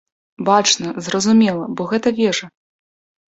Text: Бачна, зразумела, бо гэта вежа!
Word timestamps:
Бачна, 0.47 0.93
зразумела, 1.07 1.67
бо 1.81 1.87
гэта 1.91 2.13
вежа! 2.21 2.49